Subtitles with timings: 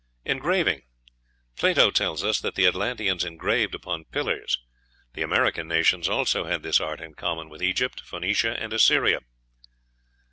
[0.25, 0.81] Engraving.
[1.55, 4.57] Plato tells us that the Atlanteans engraved upon pillars.
[5.13, 9.19] The American nations also had this art in common with Egypt, Phoenicia, and Assyria.